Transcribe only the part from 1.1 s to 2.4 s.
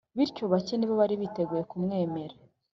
biteguye kumwemera